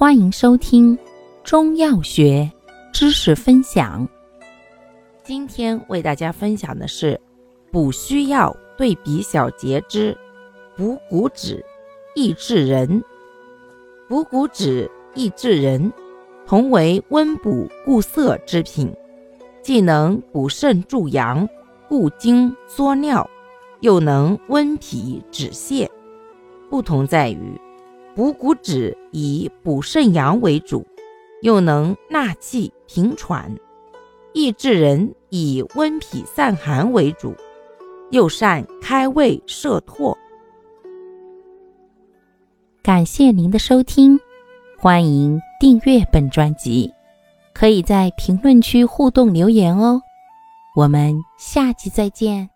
[0.00, 0.98] 欢迎收听
[1.44, 2.50] 中药学
[2.90, 4.08] 知识分享。
[5.22, 7.20] 今天为大家分享的是
[7.70, 10.16] 补虚药对比小节之
[10.74, 11.62] 补骨脂、
[12.14, 13.04] 益智仁。
[14.08, 15.92] 补骨脂、益智仁
[16.46, 18.90] 同为温补固涩之品，
[19.62, 21.46] 既能补肾助阳、
[21.90, 23.28] 固精缩尿，
[23.80, 25.86] 又能温脾止泻。
[26.70, 27.60] 不同在于。
[28.14, 30.84] 补骨脂以补肾阳为主，
[31.42, 33.56] 又能纳气平喘；
[34.32, 37.34] 益智仁以温脾散寒为主，
[38.10, 40.16] 又善开胃摄唾。
[42.82, 44.18] 感谢您的收听，
[44.78, 46.92] 欢迎订阅本专辑，
[47.54, 50.00] 可以在评论区互动留言哦。
[50.76, 52.50] 我们下期再见。